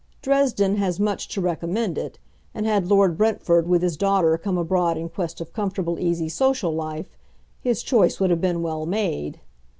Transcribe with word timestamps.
Dresden 0.23 0.77
has 0.77 0.99
much 0.99 1.27
to 1.27 1.41
recommend 1.41 1.95
it, 1.95 2.17
and 2.55 2.65
had 2.65 2.87
Lord 2.87 3.19
Brentford 3.19 3.67
with 3.69 3.83
his 3.83 3.95
daughter 3.97 4.35
come 4.35 4.57
abroad 4.57 4.97
in 4.97 5.09
quest 5.09 5.39
of 5.39 5.53
comfortable 5.53 5.99
easy 5.99 6.27
social 6.27 6.73
life, 6.73 7.15
his 7.59 7.83
choice 7.83 8.19
would 8.19 8.31
have 8.31 8.41
been 8.41 8.63
well 8.63 8.87
made. 8.87 9.41